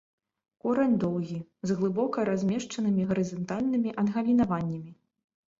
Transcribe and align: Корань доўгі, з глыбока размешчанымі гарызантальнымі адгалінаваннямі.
Корань 0.67 0.95
доўгі, 1.03 1.37
з 1.71 1.75
глыбока 1.81 2.25
размешчанымі 2.31 3.05
гарызантальнымі 3.11 3.95
адгалінаваннямі. 4.05 4.91